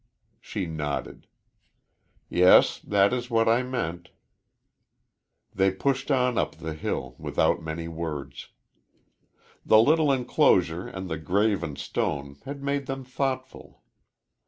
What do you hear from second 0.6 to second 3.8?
nodded. "Yes; that is what I